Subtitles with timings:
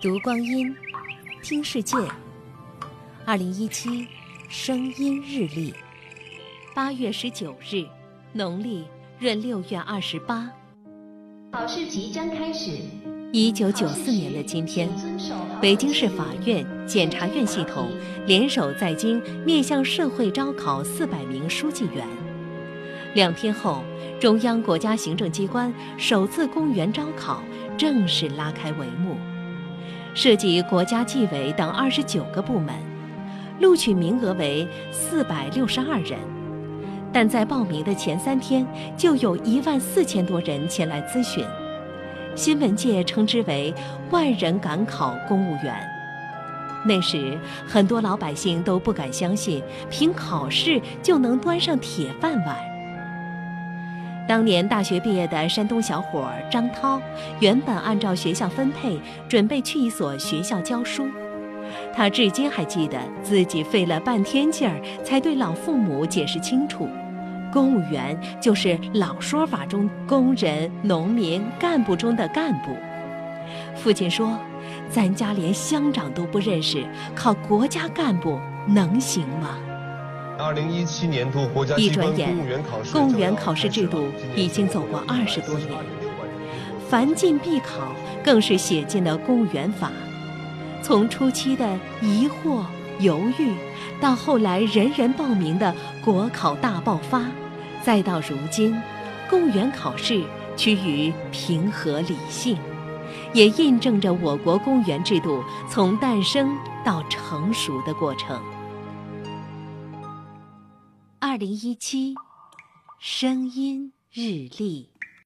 [0.00, 0.74] 读光阴，
[1.42, 1.94] 听世界。
[3.26, 4.08] 二零一七
[4.48, 5.74] 声音日历，
[6.74, 7.84] 八月十九日，
[8.32, 8.84] 农历
[9.18, 10.50] 闰六月二十八。
[11.52, 12.78] 考试即将开始。
[13.30, 14.88] 一九九四年的今天，
[15.60, 17.90] 北京市法院、检察院系统
[18.26, 22.06] 联手在京面向社会招考四百名书记员。
[23.12, 23.84] 两天后，
[24.18, 27.42] 中央国家行政机关首次公务员招考
[27.76, 29.14] 正式拉开帷幕。
[30.14, 32.74] 涉及国家纪委等二十九个部门，
[33.60, 36.18] 录取名额为四百六十二人，
[37.12, 41.44] 但在报名的前三天，就有一万四千多人前来咨询。
[42.34, 43.74] 新闻界称之为
[44.10, 45.74] “万人赶考公务员”。
[46.84, 52.56] 那时，很多老百姓都不敢相信，凭考试就能端上铁饭碗。
[54.30, 57.02] 当年大学毕业的山东小伙张涛，
[57.40, 58.96] 原本按照学校分配
[59.28, 61.08] 准备去一所学校教书，
[61.92, 66.88] 他至今还记得自己费了半天劲儿才对老父母解释清楚，
[67.52, 72.70] 公务员就是老说法中工人、农民、干部中的干部。
[73.74, 74.38] 父亲说
[74.88, 79.58] ：“咱家连乡长都不认识，考国家干部能行吗？”
[80.40, 82.34] 二零一七年度国家一转眼，
[82.90, 85.68] 公务员考试制度已经走过二十多年，
[86.88, 89.92] 凡进必考更是写进了公务员法。
[90.82, 92.64] 从初期的疑惑
[93.00, 93.54] 犹豫，
[94.00, 97.26] 到后来人人报名的国考大爆发，
[97.82, 98.74] 再到如今，
[99.28, 100.24] 公务员考试
[100.56, 102.56] 趋于平和理性，
[103.34, 108.40] 也印证着我国公务员制度从诞生到成熟的过程。
[111.30, 112.12] 二零一七，
[112.98, 114.88] 声音日历。